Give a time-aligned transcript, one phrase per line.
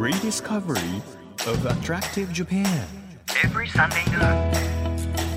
[0.00, 1.02] rediscovery
[1.46, 2.86] of attractive Japan.
[3.44, 4.50] every Sunday noon.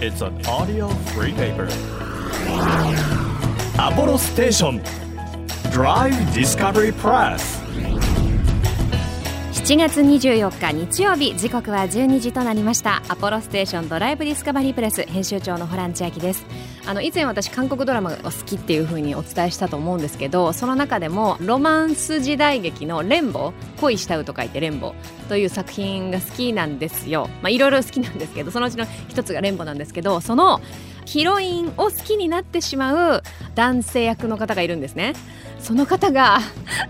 [0.02, 1.68] It's an audio free paper.
[3.78, 4.82] Apollo Station
[5.70, 7.60] Drive Discovery Press.
[9.52, 16.46] 7月24日日曜日時刻は12時となりましたアポロステーションドライブディスカバリープレス編集長のホラン千秋です
[16.86, 24.94] あの以前私韓国ドラマが好きっていう風にお伝えしたと思うんですけどその中でもロマンス時代劇のレンボ恋したうと書いてレンボ
[25.30, 27.30] という作品が好きなんですよ。
[27.48, 30.62] いろいろ好きなんですけどそのうちの一つがレンボなんですけどその
[31.06, 33.24] ヒロインを好きになってしまう
[33.56, 35.14] 男性役の方がいるんですね。
[35.64, 36.40] その方が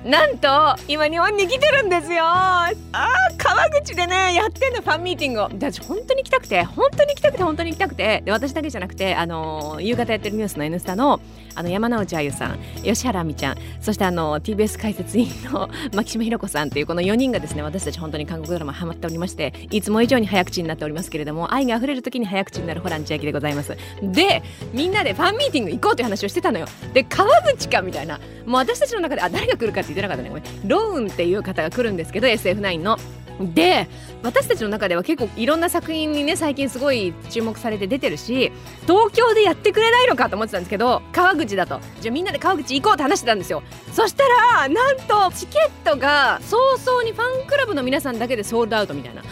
[0.03, 0.47] なんと
[0.87, 2.23] 今日本に来てるんですよ。
[2.25, 5.49] あー川口でねやってんのファンミーティングを。
[5.49, 8.21] で私本当に来たくて本当に来たくて本当に来たくて。
[8.25, 11.19] で私だけじゃなくてあのー夕方やってるニュースの「N スタの」
[11.55, 23.77] あの山之内あゆさん吉原亜美ちゃんそしてあの TBS 解説委員の 牧島ひろ子さんというこの4人がですね私たち本当に韓国ドラマハマっておりましていつも以上に早口になっておりますけれども愛が溢れる時に早口になるホラン千秋でございます。
[24.01, 24.41] で
[24.73, 26.65] みんなでファンミーティング行こうという話をしてたのよ。
[26.91, 28.19] で川口かみたいな。
[28.47, 30.29] もう私たちの中であ誰が来るかって言ってなかったね。
[30.29, 30.43] ごめん。
[30.65, 32.97] ロウンっていう方が来るんですけど SF9 の。
[33.39, 33.87] で
[34.21, 38.51] 私たちの中では結構いろんな作品にね最近すごい注目されて出てるし
[38.83, 41.79] 東京でやってくれないのかと思ってたんですけど川口だと。
[41.99, 43.63] じゃあみんなで川口行こうって話してたんですよ。
[43.91, 49.23] そしたらなんとチケットが早々にファンクラブの皆さんだけでソールドアウトみたいな。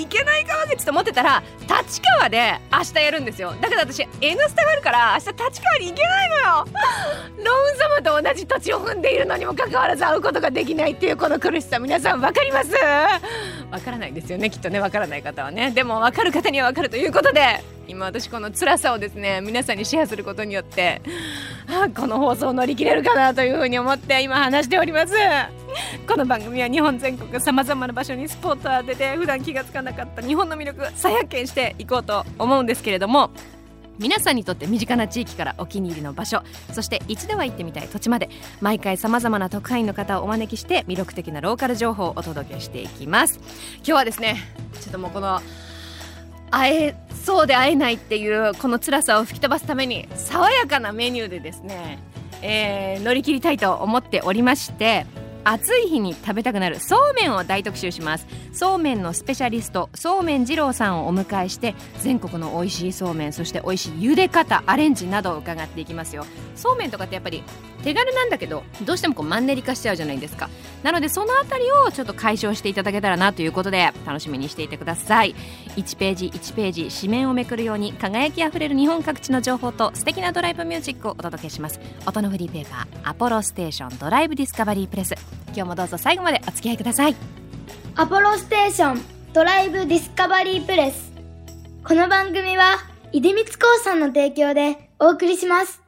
[0.00, 3.52] 行けない川口と思ってたら立川で明日やるんですよ。
[3.60, 6.44] だけど私「N スタ」があるから明日立川に行けないのよ。
[7.44, 11.78] ローン様と同じ土地を踏んでいるのにもかかわらず会うことができないっていうこの苦しさ。
[11.78, 12.72] 皆さん分かります？
[13.70, 14.80] わからないですよねきっとね。
[14.80, 15.70] わからない方はね。
[15.70, 21.02] でも分かる方には分かるということで今私この辛さをですね皆さんにシェアすることによって
[21.68, 25.14] あこの放送を乗り切れるかなというふうに思って今話しております。
[26.06, 33.30] この番組は日本全国さまざまな場所にスポットを当てて普段気がつかなかった日本の魅力再発見していこうと思うんですけれども
[33.98, 36.42] 皆さんにとって身近な地域からお気に入りの場所
[36.72, 38.28] そして一度は行ってみたい土地まで
[38.60, 43.38] 毎回さまざまな特派員の方をお招きして魅力的なローカル情報をお届けしていきます。
[43.76, 44.36] 今日はですね
[44.80, 45.40] ちょっともうこの
[46.54, 46.94] 会え
[47.24, 51.98] そうで会えないっていうこの辛さを吹き飛ばすために爽やかなメニューでですね、
[52.42, 55.04] えー乗り切りたいと思っておりまして
[55.44, 58.26] 暑い日に食べたくなるそうめんを大特集します。
[58.52, 66.24] そうめんのスペシャリストそうめん二郎さんをお迎えして全国の美味しいそうめんそして美味しい茹で方アレンジなどを伺っていきますよ。
[66.54, 67.42] そうめんとかってやっぱり
[67.82, 70.48] 手軽なんだけどどうしてもこうマンネリ化しちゃうじゃないですか。
[70.82, 75.34] なのでそのあたりをちょっと解消していただけたらなということで楽しみにしていてください。
[75.76, 81.80] 1ページ1ページ紙面をめくるように輝きあふれる日本各地の情報と素敵なドライブミュージックをお届けします。
[82.06, 85.33] 音のフリーペーパーアポロステーションドライブディスカバリープレス。
[85.48, 87.16] 今日もどうぞ最後までお付き合いください。
[87.96, 89.00] アポロステーション
[89.32, 91.12] ドライブディスカバリープレス。
[91.84, 92.78] この番組は
[93.12, 95.80] 出光興産の提供でお送りします。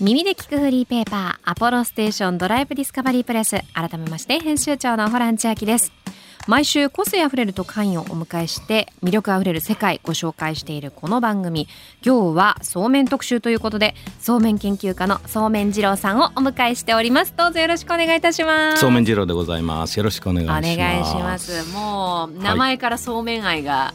[0.00, 3.56] 耳で聞くフリーペーパーアポロステーションドライブディスカバリープレス。
[3.74, 5.90] 改めまして編集長のホラン千秋です
[6.48, 11.68] 毎週個性あふれる特派員をお迎えして魅力あふれる世界ご紹介しているこの番組。
[12.02, 17.34] 今日はそうめん特集ということでそうめん研究家のそうめん二郎さんをお迎えしております。
[17.36, 18.80] どうぞよろしくお願いいたします。
[18.80, 19.98] そうめん二郎でございます。
[19.98, 20.76] よろしくお願いしおます。
[20.78, 23.92] 願いしますもう名前からそうめん愛が、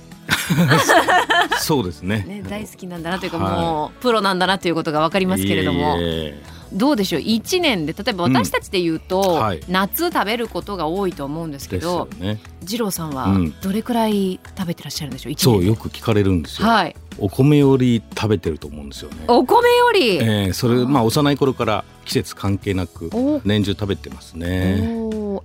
[1.59, 2.23] そうですね。
[2.27, 5.97] ね、大好きなんだなというか、はいもうプロなんだなということが分かりますけれども。
[5.97, 9.61] いえいえどうでしょう？1年で例えば私たちで言うと、うんはい。
[9.67, 11.87] 夏食べることが多いと思うんですけです
[12.19, 12.39] ね。
[12.61, 13.53] 二郎さんはうん。
[13.61, 16.67] どれくらい食べてらっしゃるんでしょう？1年そうよく聞かれるんですよ。
[16.67, 16.95] はい。
[17.19, 19.17] お米より食べてると思うんですよね。
[19.27, 24.87] お米より、えーそれまあ幼い頃から季節関係なくお年中食べてますね。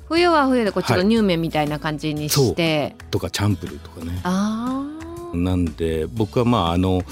[0.08, 1.08] 冬は冬でこうちょっとはい。
[1.08, 4.20] 乳麺みたいな感じにして、とかチャンプルーとかね。
[4.24, 4.82] あ
[5.34, 7.02] あなんで僕はまああの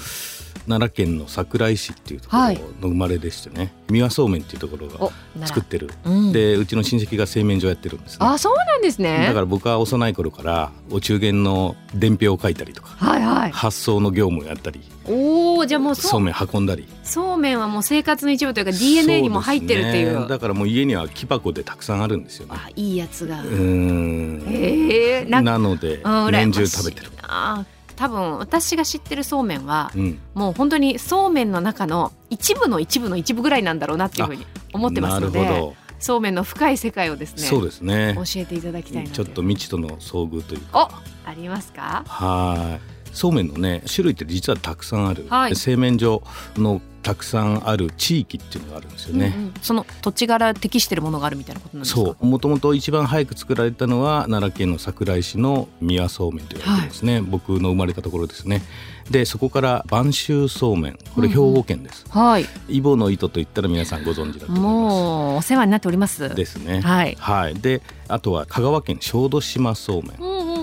[0.67, 2.55] 奈良県の桜井市っていうところはい。
[2.57, 5.89] の生まれでしてね、三輪そうめんっていうところが作ってる。
[6.03, 8.25] うん、でうちの親戚が製麺所やってるんですね。
[8.25, 9.25] あそうなんですね。
[9.25, 13.51] だから僕は幼い頃からお中元の伝票を書いたりとかはいはい。
[13.51, 16.11] 発送の業務をやったりおおじゃあもうそう。
[16.11, 16.87] そうめん運んだり。
[17.03, 20.19] そうめんはもう生活の一部というか DNA にも入ってるっていう。
[20.21, 20.27] ね。
[20.27, 22.53] だからもう家には木箱でたくさんあるんですよね。
[22.55, 24.43] あいいやつが、うーん。
[24.49, 26.01] ええななので
[26.31, 27.65] 年中食べてる、あ
[27.97, 38.13] 多分私が知ってるそうめんはうん、もう本当にそうめんの中の一部の一部の一部ぐらいなんだろうなっていうふうに思ってますのでなるほそうめんの深い世界をですど、ねそうですね。
[38.15, 40.89] 教えていただきたいなちょっと未知との遭遇というか。
[41.25, 42.03] おありますか？
[42.07, 45.49] はいそうめんのね種類って実はたくさんある、はい。
[45.49, 46.21] で製麺所
[46.55, 49.33] のたくさんある地域っていうのがあるんですよね。
[49.33, 49.53] うんうん。
[49.61, 52.01] その土地柄適してるものがあるみたいなことなんですか？
[52.01, 52.25] そう。
[52.25, 58.61] もともと一番早く作られたのは奈良県の桜井市の三輪そうめんと言われてるんですね、僕の生まれたところですね。
[59.09, 60.97] でそこから播州そうめん。
[61.15, 62.45] これ兵庫県です、はい。
[62.67, 66.27] イボの糸といったら皆さんご存知だと思いまもうお世話になっております。
[66.27, 66.81] すですね。
[66.81, 67.55] はい。
[67.55, 70.56] であとは香川県小豆島そうめんうんうん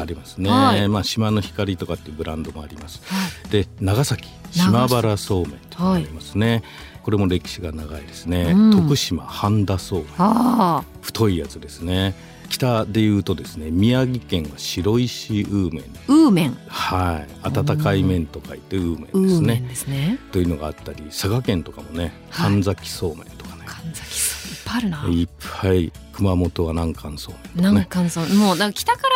[0.00, 0.88] ありますね、はい。
[0.88, 3.00] まあ島の光とかっていうブランドもあります。
[3.04, 3.16] は
[3.46, 6.62] いで長崎島原そうめんというのがありますね、
[7.02, 8.70] これも歴史が長いですね、うん。
[8.70, 10.14] 徳島半田そうめん。
[10.18, 10.84] あ。
[11.00, 12.14] 太いやつですね。
[12.48, 17.28] 北でいうとですね宮城県は白石ウーメンあウーメンはい。
[17.42, 19.54] 温かい麺と書いてウーメンですね。
[19.64, 20.18] ンですね。
[20.32, 22.50] というのがあったり佐賀県とかもねはい。
[22.52, 25.04] 神崎そうめんとかね、神崎さんいっぱいあるな。
[25.08, 25.28] いっ
[25.60, 25.92] ぱい。
[26.16, 29.15] 熊本は南関そうめんとか南ね関村もうだから北から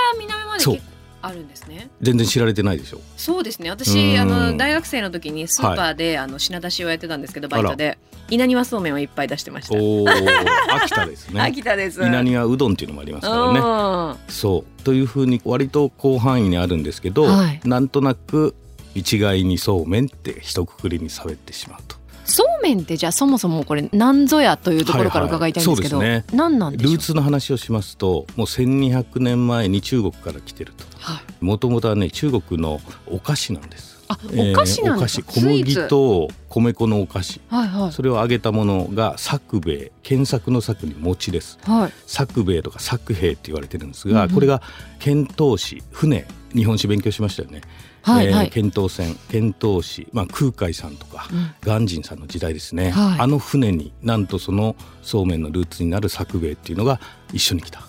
[0.60, 0.78] そう。
[1.22, 1.90] あるんですね。
[2.00, 3.00] 全然知られてないでしょ。
[3.16, 3.70] そうですね。
[3.70, 4.20] 私うん。
[4.20, 7.98] あの大学生の時にスーパーで、あの品出しをやってたんですけどバイトで。
[8.30, 9.74] 稲庭そうめんをいっぱい出してました。
[9.76, 10.06] おお
[10.72, 11.40] 秋田ですね。
[11.40, 12.00] 秋田です。
[12.00, 13.58] 稲庭うどんっていうのもありますからね。
[13.58, 14.32] うん。
[14.32, 14.82] そう。
[14.82, 17.60] というふうに割と広範囲にあるんですけど、はい。
[17.64, 18.54] なんとなく
[18.94, 21.96] 一概にそうめんって一括りにされてしまうと
[22.30, 26.20] そうめんってじゃあそもそもこれ何ぞやというところから伺いたいんですけど、はいはい。
[26.20, 26.92] そうです何なんでしょう？
[26.92, 30.84] ルーツの話をしますともう1200年前に中国から来てると。
[30.98, 31.44] はい。
[31.44, 33.90] もともとはね中国のお菓子なんです。
[34.08, 35.40] あお菓子なんですかお菓子。
[35.40, 37.40] 小麦と米粉のお菓子。
[37.48, 37.92] はいはい。
[37.92, 41.58] それを揚げたものが作兵衛検索の作に餅です。
[41.62, 41.92] はい。
[42.06, 44.34] 作兵衛とか作兵衛って言われてるんですが、うんうん。
[44.34, 44.62] これが
[44.98, 48.50] 遣唐使船日本史勉強しましたよね、えーはいはい。
[48.50, 51.50] 遣唐船遣唐使、まあ、空海さんとか、うん。
[51.60, 53.20] 鑑真さんの時代ですね、はい。
[53.20, 57.00] あの船になんとそのそうめんのルーツになる作兵衛っていうのが
[57.32, 57.82] 一緒に来た。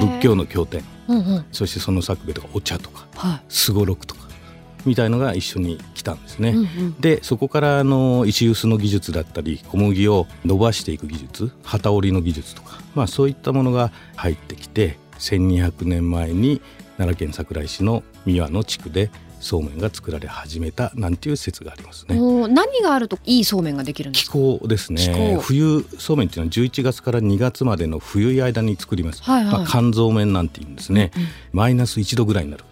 [0.00, 0.82] 仏教の経典。
[1.08, 1.44] うんうん。
[1.52, 4.30] そしてその作兵衛とかお茶とかはすごろくとか
[4.86, 6.50] みたいのが一緒に来たんですね。
[6.50, 16.60] い、うんうん、でそこからあの石臼の技術だったり小麦を伸ばしていく技術機織りの技術とか、まあ、そういったものが入ってきて1200年前に
[16.96, 22.16] 奈良県桜井市の三輪の地区でそうめんが作られ始めたなんていう説がありますね。
[22.48, 24.34] 何があるといいそうめんができるんで気すか？
[24.34, 25.40] 候です気ね候。
[25.40, 29.52] 冬そうめんっていうのは11月から2月までの冬い間に作ります、はいはい。
[29.52, 31.22] まあ、乾燥麺なんていうんですね、うん。
[31.52, 32.64] マイナス1度ぐらいになる。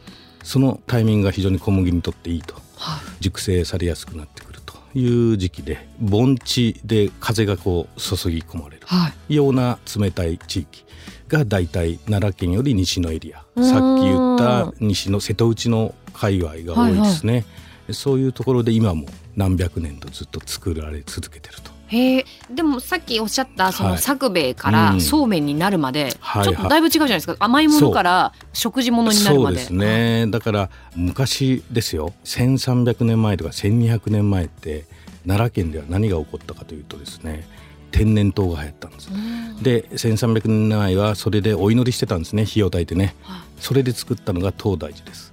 [0.44, 2.54] そのタイミングが非常に小麦にとっていいと。
[2.76, 3.00] はい。
[3.20, 8.82] 熟成されやすくなってくるという時期で盆地で風がこう注ぎ込まれる。
[8.86, 9.34] はい。
[9.34, 10.84] ような冷たい地域
[11.28, 13.38] がだいたい奈良県より西のエリア。
[13.62, 17.44] さっき言った西の瀬戸内の界隈が多いですね、
[17.90, 19.06] そういうところで今も
[19.36, 21.70] 何百年とずっと作られ続けてると。
[21.88, 22.26] へえ。
[22.50, 24.74] でもさっきおっしゃったそのはい作兵衛かうん。
[24.74, 27.36] らそうめんになるまではいちょっとだいぶ違うじゃないですか。
[27.38, 29.56] 甘いものから食事ものになるまで。
[29.58, 30.26] そうですね。
[30.28, 32.12] だから昔ですよ。
[32.24, 34.84] 1300年前とか1200年前って
[35.26, 37.48] 奈良県では何が起こったかというとですね
[37.90, 39.62] 天然痘が流行ったんですうん。
[39.62, 42.44] で1300年前はそれでお祈りしてたんですね。
[42.44, 43.14] 火を焚いてね。
[43.22, 43.40] はい。
[43.60, 45.27] それで作ったのが東大寺です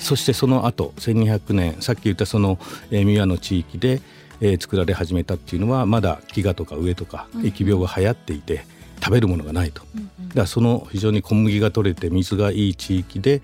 [0.00, 2.58] そしてその後1200年さっき言ったその、
[2.90, 4.00] えー三輪の地域で、
[4.40, 7.42] えー作られ始めたっていうのはまだ飢餓とか飢えとかうん。
[7.42, 8.64] 疫病が流行っていて
[9.00, 9.82] 食べるものがないと。
[9.82, 13.42] だからその非常に小麦が取れて水がいい地域で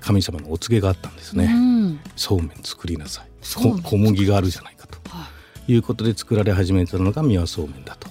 [0.00, 2.00] 神様のお告げがあったんですね、うん。
[2.16, 3.26] そうめん作りなさい。
[3.42, 4.98] 小麦があるじゃないかと。
[5.08, 5.28] は
[5.68, 5.72] い。
[5.72, 8.08] いうことで作られ始めたのが三輪そうめんだと。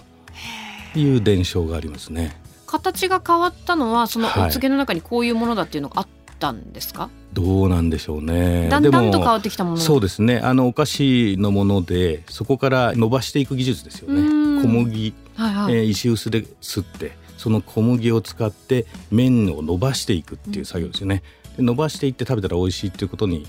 [0.97, 2.39] いう伝承がありますね。
[2.67, 4.51] 形が変わったのはそのおはい。
[4.51, 6.07] 告げの中にこういうものだっていうのがあっ
[6.45, 8.67] たんですか、どうなんでしょうね。
[8.69, 9.77] だんだんと変わってきたもの。
[9.77, 10.39] そうですね。
[10.39, 14.21] あのお菓子のものでそこから伸ばしていく技術ですよね。
[14.21, 14.61] うん。
[14.61, 21.23] 小麦、はいはい、えー石臼で吸ってその小麦を使って麺を伸ばしていくっていう作業ですよね、
[21.57, 23.45] で伸ばしていって食べたら美味しいっていうことに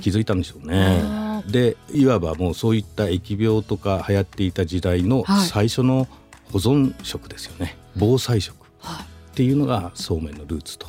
[0.00, 1.00] 気づいたんでしょうね。
[1.02, 5.46] あでいわばもうそういった疫病とか流行っていた時代のはい。
[5.46, 6.06] 最初の
[6.52, 8.56] 保存食ですよね、防災食。
[8.56, 10.88] っはい、ていうのがそうめんのルーツと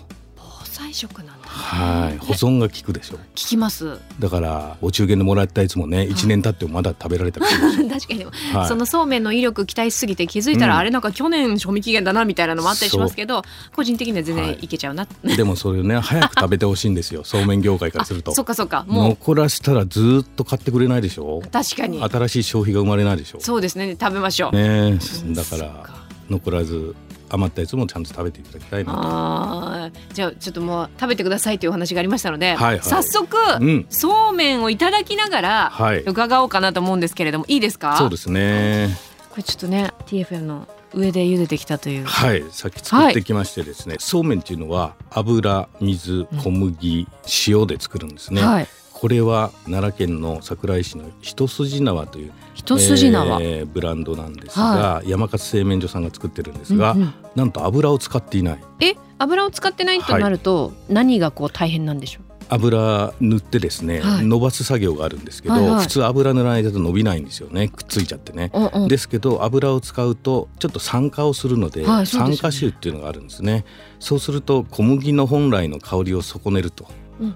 [0.91, 2.17] 防災食なんだ、ね、はい。
[2.17, 3.17] 保存が効くでしょ。
[3.36, 3.98] 聞きます。
[4.19, 7.45] だからお中元でもらったやつもね1年経ってもまだ食べられたり
[7.89, 8.67] 確かに、はい。
[8.67, 13.43] そのそうめんの威力期待しすぎて気づいたら、うんあれなんか去年賞味期限だなみたいなのもあったりしますけど
[13.75, 14.45] 個人的には全はい。
[14.48, 17.24] 然いけちゃうな、でもそれをね早く食べてほしいんですよ。
[17.24, 18.33] そうめん業界からすると。
[18.36, 18.86] そっかそっか。
[18.88, 21.41] も残らしたらずっと買ってくれないでしょ。
[21.45, 22.01] う確かに。
[22.01, 23.39] 新しい消費が生まれないでしょ。
[23.39, 23.95] そうですね。
[24.00, 24.98] 食べましょう、ね
[25.29, 25.33] え。
[25.33, 26.95] だからか残らず
[27.33, 30.13] 余ったやつもちゃんと食べていただきたいなあー。
[30.13, 32.79] じゃあちょっともう食べてくださいというお話がありましたので、はいはい。
[32.81, 33.85] 早速、うん。
[33.89, 36.00] そうめんをいただきながらはい。
[36.03, 37.97] 伺おうかなと思うんですけれどもいいですか？
[37.97, 38.89] そうですね。
[39.29, 42.05] これちょっとね TFM の上で茹でてきたという。
[42.05, 42.43] はい。
[42.51, 47.07] さっき作ってきましてですね、そうめんっていうのは油水小麦、
[47.47, 48.67] 塩で作るんですね、はい
[49.01, 57.13] これは奈良県の桜井市の一筋縄という一筋縄、えーブランドなんですが、山勝製麺所さんが作ってるんですが、うんうん。
[57.36, 58.60] なんと油を使っていない。
[58.79, 62.24] え油を使ってないとなると、何がこう大変なんでしょう？
[62.50, 64.25] 油塗ってですね、はい。
[64.27, 65.81] 伸ばす作業があるんですけど、はいはい。
[65.81, 67.70] 普通油塗らないと伸びないんですよね。
[67.70, 68.51] くっついちゃってね。
[68.53, 68.88] うんうん。
[68.88, 72.20] ですけど油を使うとちょっと酸化をするので、はいでね。
[72.20, 73.65] 酸化臭っていうのがあるんですね。
[74.00, 76.86] そうすると小麦の本来の香りを損ねると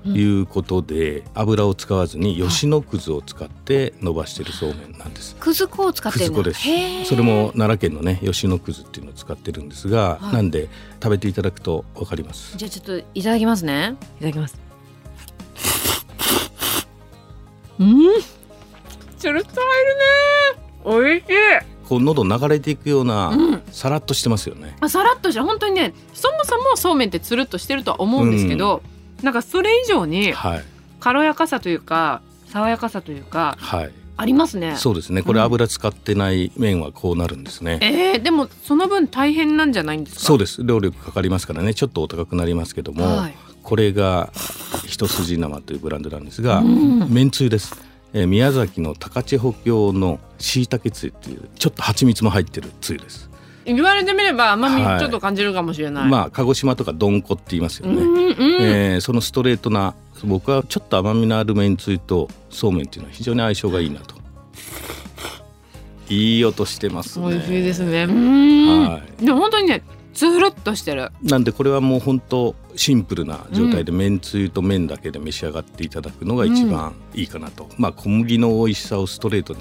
[0.05, 5.35] いうことで、油を使わずに吉野くずを使って伸ばしているそうめんなんです。
[5.35, 6.61] くず粉を使ってるくず粉です。
[7.05, 10.33] それも奈良県のね吉野くずっていうのを使ってるんですが、はい。
[10.35, 10.69] なんで
[11.01, 12.57] 食べていただくとわかります。
[12.57, 13.95] じゃあちょっといただきますね。
[14.17, 14.59] いただきます。
[17.79, 17.95] うん。
[19.17, 21.09] つるっと入るね。
[21.09, 21.35] 美味しい。
[21.87, 23.61] こう喉流れていくような、うん。
[23.71, 24.75] さらっとしてますよね。
[24.79, 28.81] あさらっとして本当にねそもそもそうめんってつるっとしてるとは思うんですけど、
[29.23, 30.63] なんかそれ以上にはい
[30.99, 33.91] 軽やかさというか爽やかさというかはい。
[34.17, 35.23] ありますねそうですね。
[35.23, 37.79] これうん油使ってない麺はこうなるんですね。
[37.81, 40.23] えー、でもその分大変なんじゃないんですか？
[40.23, 40.63] そうです。
[40.63, 41.73] 労力かかりますからね。
[41.73, 44.31] ちょっとお高くなりますけども、はいこれが
[44.85, 47.75] 一筋生というブランドなんですが、うんめんつゆです。
[48.13, 53.29] えー宮崎の高千穂峡の椎茸つゆっていうちょっと蜂蜜も入ってるつゆです。
[53.65, 54.99] 言われてみれば甘みはい。
[54.99, 58.01] ちょっと感じるかもしれない、まあ鹿児島とかどんこって言いますよね。
[58.01, 59.93] うんうん、えーそのストレートな
[60.23, 64.15] 僕はちょっと甘みのあるめんつゆとそうめんっていうのは非常に相性がいいなと。
[66.07, 67.29] いい音してますね。
[67.29, 68.03] 美味しいですね。
[68.03, 69.25] うん、はい。
[69.25, 71.11] でも本当にねつるっとしてる。
[71.23, 74.19] なんでこれはもう本当シンプルな状態でめん。
[74.19, 79.59] つゆと麺だけで召し上がっていただくのが一番いいかなと、まあ小麦の美味しさをストレートに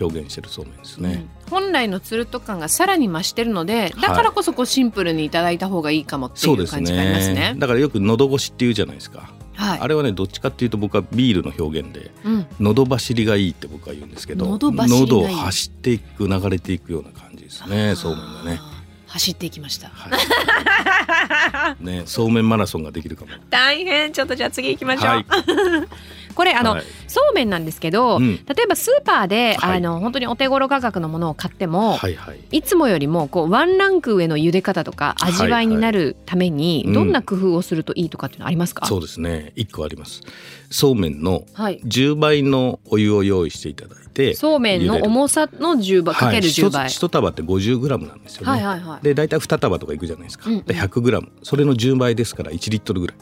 [0.00, 1.50] 表現してるそうめんですね、うん。
[1.50, 7.34] 本来のつるっと感がさらに増してるのでだからこそこうシンプルにいただいた方がいいかもっていうう感じがありますね。
[7.34, 7.54] ね。
[7.58, 9.78] だからよく喉越しって言うじゃないですか、はい。
[9.80, 18.72] あれはねどっちかっていうと僕はビールの表現でうん、喉走りがいいって僕は言うんですけど喉を走っていく流れていくような感じですねそうめんがね。
[19.12, 19.88] 走っていきました。
[19.88, 21.84] はい。
[21.84, 23.30] ねそうめんマラソンができるかも。
[23.50, 24.10] 大変。
[24.12, 25.26] ちょっとじゃあ次行きましょう、はい
[26.32, 26.84] これあの、はい。
[27.08, 28.36] そうめんなんですけど、うん。
[28.36, 29.78] 例えばスーパーで、はい。
[29.78, 32.40] あの本当にお手頃価格のものを買っても、はいはい。
[32.50, 39.52] いつもよりもこうワンランク上の茹で方とか味わいになるためにはいどんな工夫をするといいとかっていうのありますか、そうですね。
[39.56, 40.20] 一個あります。
[40.70, 41.80] そうめんのはい。
[41.84, 49.04] 10倍のお湯を用意していただいてそうめんの重さの10倍かける10倍、はい、一束って 50g なんですよね、はいはいはい。
[49.04, 50.64] で大体2束とかいくじゃないですか、うんうん。
[50.64, 53.16] で 100g それの10倍ですから1リットルぐらい。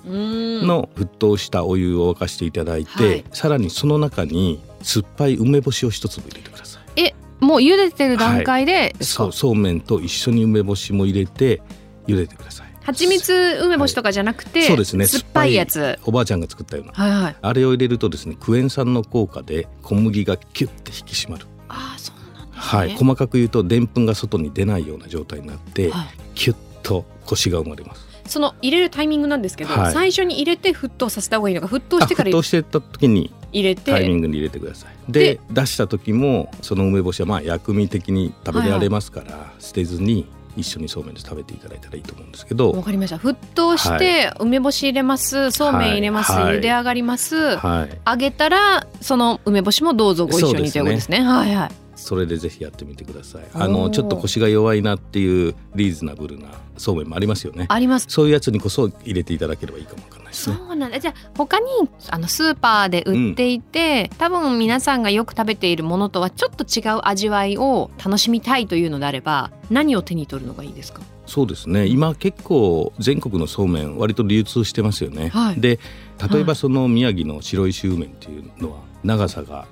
[0.60, 3.24] の沸騰したお湯を沸かしていただいて、はい。
[3.32, 7.00] さらにその中に酸っぱい梅干しを一粒入れてください。
[7.00, 11.62] えもう茹でてる段階で、そうそうめんと一緒に梅干しも入れて
[12.06, 13.32] 茹でてください蜂蜜
[13.64, 15.06] 梅干しとかじゃなくて、そうですね。
[15.06, 15.98] 酸っぱいやつ。
[16.04, 16.92] おばあちゃんが作ったような。
[16.92, 17.36] はいはい。
[17.40, 21.46] あれを入れるとですねクエン酸の効果で小麦がキュッて引き締まる。
[21.68, 22.78] ああそうなんですね。
[22.78, 26.08] はい、細かく言うとでんぷんが外に出ないような状態になって、はい。
[26.34, 28.08] キュッとコシが生まれます。
[28.26, 29.92] その入れるタイミングなんですけど、はい。
[29.92, 35.12] 最初に入れて沸騰させた方がいいのか沸騰あしてから沸騰してた時に入れタイミてングに入れてください。
[35.12, 40.26] で出した時もその梅干しはまあ薬味的に食べられますから、捨てずに
[40.56, 43.16] 一緒にそうめんで食べていただいたらいいと思うんですけど、わかりました。
[43.16, 45.50] 沸騰して梅干し入れます。
[45.50, 46.56] そうめん入れます、はい。
[46.56, 51.20] 茹で上がります、はい、揚げたらその梅干しもどうぞご一緒にということですね。
[51.20, 53.42] はいはいそれでぜひやってみてください。
[53.54, 57.66] あのちょっと腰が弱いなっていうリーズナブルなそうめんもありますよね。
[57.68, 58.06] あります。
[58.08, 60.58] そういうやつにこそ入れていただければいいかもわかんないですそね。
[60.70, 60.98] うなんだ。
[60.98, 61.66] じゃあ他に
[62.08, 71.02] あのスーパーで売っていて、多分皆さんがよく食べているものとはちょっと違う味わいを楽しみたいというのであれば何を手に取るのがいいですか？
[71.26, 71.86] そうですね。
[71.86, 75.60] 今結構全国のそうめん割と流通してますよね、はい。
[75.60, 75.78] で
[76.18, 79.66] 例えはいばその宮城の白石うめんっていうのは長さが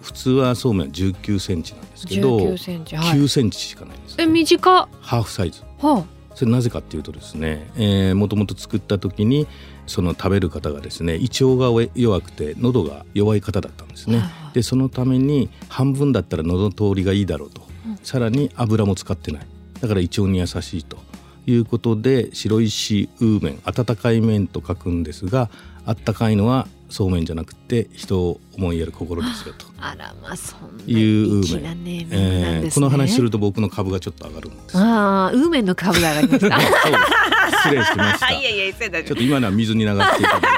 [0.00, 3.18] 普通はそうめんは19センチなんですけど19センチはい。
[3.18, 4.88] 9センチしかないんです、えね、短っ。
[5.00, 5.62] ハーフサイズ。
[5.78, 9.48] はそれなぜかっていうとですね、えー、もともと作った時に
[9.88, 14.54] その食べる方がですね胃腸が弱くて喉が弱い方だったんですね、はいはい。
[14.54, 17.98] でそのために半分だったら喉通りがいいだろうと、うん。
[18.04, 19.46] さらに油も使ってない。
[19.80, 20.98] だから胃腸に優しいと
[21.46, 25.50] いうことで白石うーめん温かい麺と書くんですが
[25.88, 29.64] あったかいのはそうめんじゃなくて人を思いやる心ですよと。
[29.80, 34.76] あらまあそんないう粋なネーミングなんえーですね、この話すると僕の株がちょっと上がるんです。
[34.76, 36.60] ああウーメンの株が上がりました
[37.64, 38.30] 失礼しました。
[38.38, 40.48] いやいや失礼だちょっと今のは水に流していただ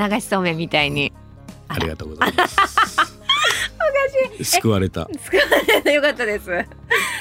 [0.00, 1.12] いて流しそうめんみたいに
[1.68, 2.56] ありがとうございます。
[4.44, 5.02] 救われた。
[5.92, 6.64] よかったです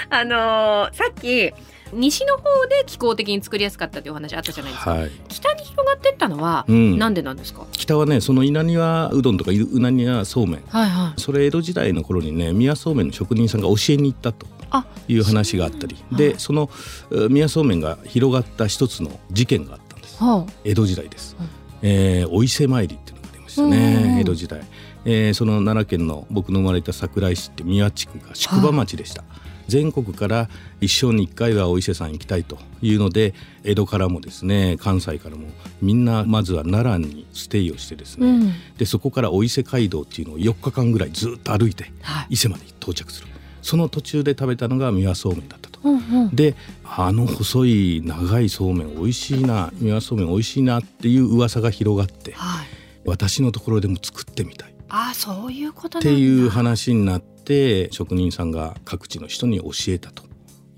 [0.10, 1.52] あのーさっき
[1.94, 6.98] 西の方で気候的に作りやすかったというお話あったじゃないですか、はい、北に広がってったのはうん。
[6.98, 10.64] なんでなんですか、北はねその稲庭うどんとかうなにわそうめん。
[10.68, 11.22] はいはい。
[11.22, 15.96] それ江戸時代の頃にね宮そうめんの職人さんが教えに行ったとあいう話があったり。
[15.96, 16.70] はいでその
[17.12, 20.18] えー宮そうめんが広がった一つの事件があったんです。
[20.24, 21.36] は江戸時代です。
[21.40, 21.50] うん。
[21.82, 23.78] えーお伊勢参りっていうのがありましたうんうん。
[23.78, 24.62] うんね江戸時代。
[25.06, 29.24] えーその奈良県の僕の生まれた桜井市って宮地区が宿場町でした。
[29.68, 30.50] 全国から
[30.82, 35.48] 一生に一回はお伊勢さん行きたいというので江戸からもですね関西からも
[35.82, 38.54] みんなまずは奈良にステイをしてですね、うん。
[38.78, 42.28] でそこからお伊勢街道っていうのを4日間ぐらいずっと歩いてはい。
[42.32, 43.28] 伊勢まで到着する。
[43.62, 45.80] その途中で食べたのが三輪そうめんだったと。
[45.84, 46.36] うんうん。
[46.36, 52.68] であの細い長いそうめん美味しいな三輪そうめん美味しいなっていう噂が広がってはい。
[53.06, 54.75] 私のところでも作ってみたい。
[54.75, 56.10] っあそういうことなんだ。
[56.10, 60.24] ていう話になって職人さんが各地の人に教えたと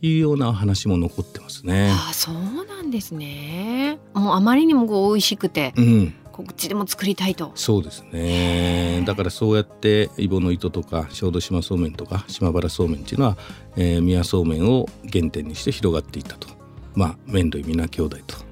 [0.01, 1.91] いうような話も残ってますね。
[1.91, 3.99] あそうなんですね。
[4.13, 7.51] もうあまりにもこう美味しくてうん、こっちでも作りたいと。
[7.55, 9.03] そうですね。
[9.05, 13.37] だからそうやってイボの糸とか小豆島そうめんとか島原そうめんっていうのは、
[13.75, 16.47] えー、宮そうめんを原点にして広がっていったと。
[16.95, 18.46] まあ麺類皆兄弟と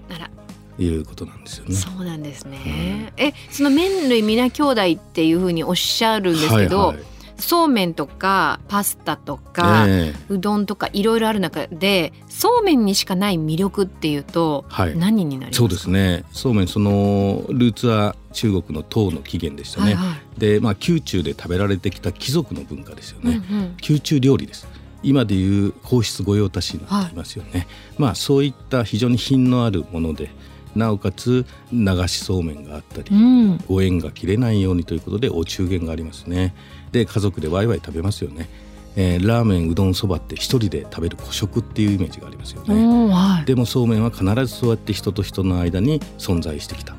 [0.77, 1.75] いうことなんですよね。
[1.75, 7.05] そうなんですね、えその麺類皆兄弟っていうふうにおっしゃるんですけど、はいはい。
[7.37, 10.33] そうめんとかパスタとか、ええ。
[10.33, 14.97] うどんとかいろいろある中でそうめんにしかない魅力っていうとはい。
[14.97, 16.23] 何になりますか、そうですね。
[16.31, 20.39] そうめんそのルーツは中国の唐の起源でしたね、はいはい。
[20.39, 24.67] でまあ宮中で食べられてきた貴族の文化ですよね、うんうん宮中料理です。
[25.03, 27.67] 今でいう皇室御用達になっていますよね、
[27.97, 30.31] まあそういった非常に品のあるもので
[30.75, 33.57] なおかつ流しそうめんがあったり、うん。
[33.67, 36.53] ご縁が切れないようにということでお中元がありますね。
[36.91, 38.49] で家族でワイワイ食べますよね、
[38.95, 42.73] えーラーメンうどんそばって一人で食べる古食っていうイメージがありますよね、
[43.13, 43.45] はい。
[43.45, 46.95] でもそうめんは必ずそうやって人と人の間に存在してきた。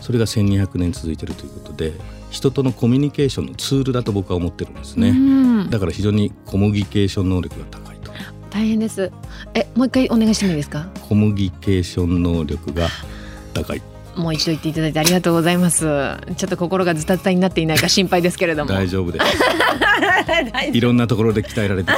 [0.00, 1.92] それが1200年続いているということで
[2.30, 5.12] 人とのコミュニケーションのツールだと僕は思ってるんですね、う
[5.64, 5.70] ん。
[5.70, 8.12] だから非常にコミュニケーション能力が高いと。
[8.50, 9.10] 大変です。
[9.54, 10.88] えもう一回お願いしてもいいですか？
[11.08, 12.88] コミュニケーション能力が
[13.62, 13.82] 高い。
[14.16, 15.84] もう一度言っていただいてありがとうございます。
[16.36, 18.70] ちょっと心がズタズタになっていないか心配ですけれども。
[18.72, 19.26] 大丈夫です。
[20.72, 21.92] いろんなところで鍛えられて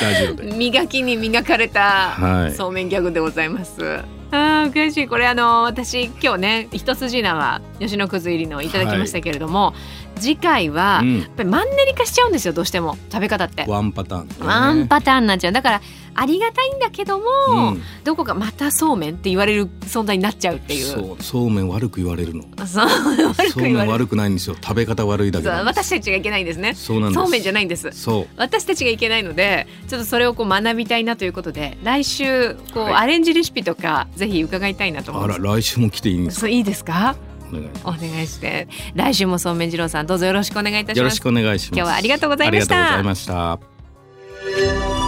[0.00, 0.56] 大丈夫です。
[0.58, 1.80] 磨きに磨かれた
[2.10, 2.54] はい。
[2.54, 4.00] そうめんギャグでございます。
[4.32, 5.08] あー悔しい。
[5.08, 9.74] これあの私今日ね一筋縄吉野くず入りのいただきましたけれども、
[10.16, 11.18] 次回は、うん。
[11.20, 13.64] やっぱりマンネリ化しちゃうんですよどうしても食べ方って。
[13.68, 15.80] ワンパターン、ね、ワンパターンになっちゃうだから
[16.14, 17.82] ありがたいんだけども、うん。
[18.04, 20.86] どこかまたそうめんって言われる存在になっちゃうっていう。
[20.86, 22.44] そうそうめん悪く言われるの。
[22.66, 23.86] そう悪くそうめ言われる。
[23.86, 24.56] ん悪くないんですよ。
[24.60, 26.74] 食べ方悪いだけ私たちがいけないんですね。
[26.74, 27.20] そうなんです。
[27.20, 27.90] そうめんじゃないんです。
[27.92, 28.26] そう。
[28.36, 32.94] 私たちがいけないのでちょっとそれをこう学びたいなということで来週こう、はい。
[32.94, 35.40] アレンジレシピとかぜひ伺いたいなと思います。
[35.40, 36.40] あら来週も来ていいんですか？
[36.42, 37.16] そういいですか？
[37.50, 38.68] お願いしおま願いして。
[38.94, 40.94] 来週もそうめん二郎さんどうぞよろしくお願いいたします。
[40.94, 41.78] すよろしくお願いします。
[41.78, 42.74] 今日はありがとうございました。
[42.74, 43.26] ありがとうございまし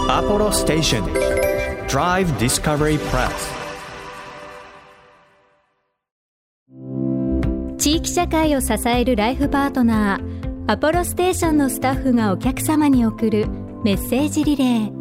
[0.07, 0.17] た。
[0.17, 1.05] アポロステーション
[1.87, 3.31] Drive Discovery Press
[7.77, 13.47] 地域社会を支えるライフパートナーアポロステーションのスタッフがお客様に送る
[13.83, 14.94] メッセージリレー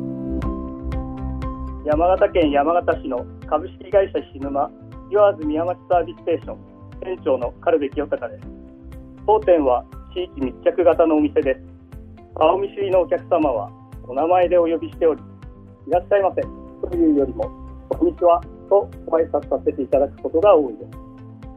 [1.85, 4.71] 山形県山形市の株式会社シヌマ
[5.11, 6.59] ユアーズ宮町サービスステーション
[7.05, 8.49] 店長の軽部清隆です。
[9.27, 11.61] 当店は地域密着型のお店です。
[12.37, 13.71] 顔見知りのお客様は
[14.09, 15.21] お名前でお呼びしており
[15.87, 16.41] いらっしゃいませ
[16.89, 17.53] というよりも
[17.91, 20.91] こんにちはとご挨拶させていただくことが多いです。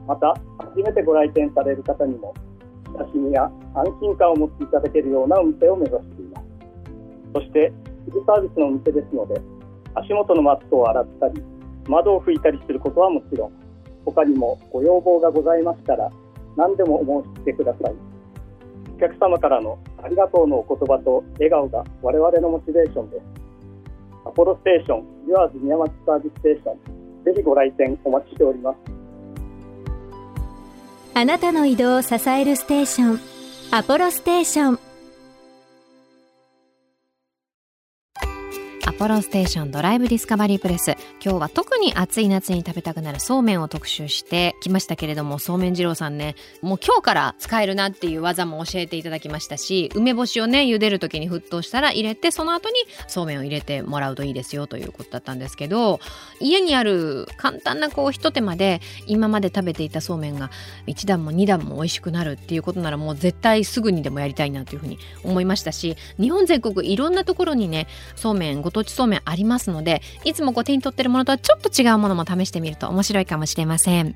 [0.05, 2.33] また初めてご来店される方にも
[2.99, 6.47] 親しみや安心感を持っていただけるようなお店を目指しています。
[7.33, 7.71] そして
[8.11, 9.56] フルサービスのお店ですので
[9.97, 11.41] 足元のマットを洗ったり
[11.87, 13.51] 窓を拭いたりすることはもちろん
[14.05, 16.09] 他にもご要望がございましたら
[16.55, 17.95] 何でもお申し付けください。
[18.95, 23.23] お客様からのありがとうのお言葉と笑顔が我々のモチベーションです。
[24.25, 28.77] アポロステーションユアーズ宮町サービスステーションぜひご来店お待ちしております。
[31.13, 33.19] あなたの移動を支えるステーション
[33.71, 34.86] アポロステーション。
[38.97, 40.95] ポロステーションドライブディスカバリープレス。
[41.23, 52.75] 今日は特に暑い夏に食べたくなるそうめんを特集してきましたけれどもそうめん二郎さんねもう今日から使えるなっていう技も教えていただきましたし梅干しをね茹でる時に沸騰したら入れてその後に
[53.07, 55.99] そうめんを入れてもらうといいですよということだったんですけど
[56.39, 60.49] 家にある簡単なこうひと手間で今まで食べていたそうめんが
[60.87, 74.15] 1段も2段も美味しくなるっていうことならもう絶対すぐにでもやりたいなというふうに思いましたし日本全国いろんなところにねそうめんご当地そうめんありますのでいつもこう手に取ってるものとはちょっと違うものも試してみると面白いかもしれません。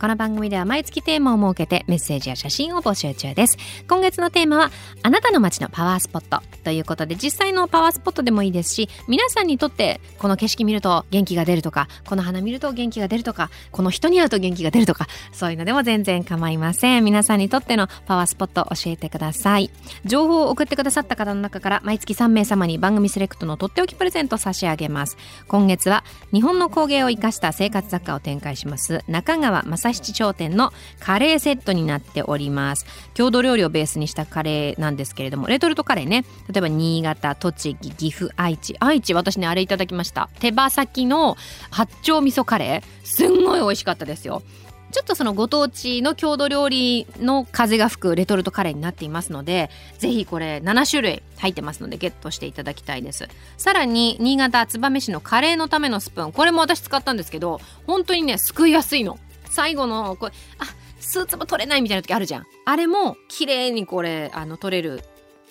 [0.00, 3.58] この番組では毎月テーマを設けてメッセージや写真を募集中です。
[3.86, 4.70] 今月のテーマは
[5.02, 17.04] あなたの街のパワースポットということで実際のパワースポットでもいいですし皆さんにとってこの景色見ると元気が出るとかこの花見ると元気が出るとかこの人に会うと元気が出るとかそういうのでも全然構いません。
[17.04, 19.70] 皆さんにとってのパワースポットを教えてください。
[20.06, 25.18] 情報を送ってくださった方の中から毎月3名様に番組セレクトのとっておきプレゼント差し上げます。
[25.46, 29.04] 今月は日本の工芸を生かした生活雑貨を展開します。
[29.08, 32.86] 中川正七商店のカレーセットになっております。
[33.12, 36.24] 郷土料理をベースにしたカレーなんですけれどもレトルトカレーね。
[36.50, 38.74] 例えば新潟栃木岐阜愛知。
[38.80, 40.30] 愛知私ねあれいただきました。
[40.40, 41.36] 手羽先の
[41.70, 43.06] 八丁味噌カレー。
[43.06, 44.42] すんごい美味しかったですよ。
[44.90, 53.28] ちょっとそのご当地の郷土料理の風が吹くレトルトカレーになっていますのでぜひこれ7種類入ってますのでゲットしていただきたいです。
[53.56, 56.32] さらに新潟燕市のカレーのためのスプーン。
[56.32, 59.18] これも私使ったんですけど本当にねすくいやすいの。
[59.50, 60.64] 最後のこれあ
[61.00, 62.46] スーツも取れないみたいな時あるじゃん。
[62.64, 65.02] あれも綺麗にこれあの取れる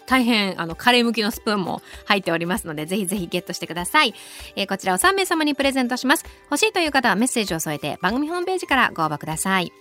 [0.09, 4.15] 大変あのカレー向きのスプーンも入っておりますのでぜひぜひゲットしてください、
[4.55, 6.25] えー、こちらを3名様にプレゼントします。
[6.49, 9.71] 欲しいという方はメッセージを添えて番組ホームページからご応募ください。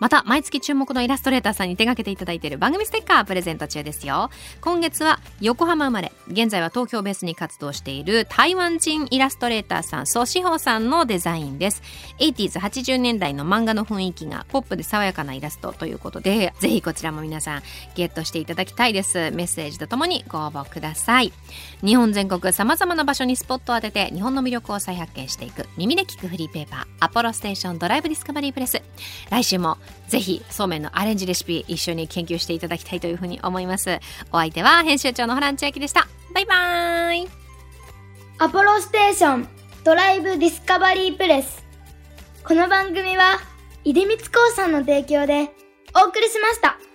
[0.00, 4.30] また毎月注目のイラストレーターさんに手掛けていただいている番組ステッカープレゼント中ですよ。
[4.60, 11.82] 今月は横浜生まれ現在は東京ベースに活動している台湾人イラストレーターさんソシホさんのデザインです。
[12.18, 17.62] 80s80 年代の漫画の雰囲気がポップで爽やかなイラストということでぜひこちらも皆さん
[17.94, 19.30] ゲットしていただきたいです。
[19.30, 21.32] メッセージジとともにご応募ください。
[21.84, 28.82] 日本全国さまざまな場所にスポットを当てて日本の魅力を再発見していく耳で聞くフリーペーパーアポロステーションドライブディスカバリープレス。
[29.30, 34.00] 来週もぜひそうめんのアレンジレシピ一緒に研究していただきたいというふうに思います。
[34.32, 36.08] お相手は編集長のホラン千秋でした。
[36.34, 37.28] バイバーイ。
[38.38, 39.48] アポロステーション
[39.84, 41.64] ドライブディスカバリープレス。
[42.44, 43.38] この番組は
[43.84, 45.50] 出光興産の提供で
[45.94, 46.87] お送りしました。